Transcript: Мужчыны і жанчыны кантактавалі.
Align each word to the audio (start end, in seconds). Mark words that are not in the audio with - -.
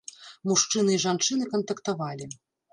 Мужчыны 0.51 0.95
і 0.97 1.01
жанчыны 1.05 1.43
кантактавалі. 1.53 2.25